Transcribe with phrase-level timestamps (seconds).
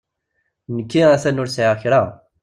[0.75, 2.01] Nekki a-t-an ur sɛiɣ kra.